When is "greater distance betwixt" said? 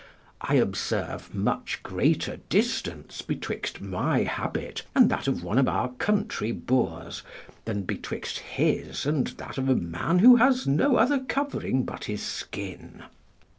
1.83-3.81